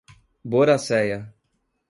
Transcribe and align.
Boraceia 0.53 1.29